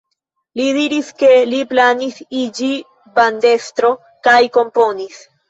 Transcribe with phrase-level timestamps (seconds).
[0.59, 2.71] Li diris, ke li planis iĝi
[3.21, 3.93] bandestro
[4.31, 5.33] kaj komponisto.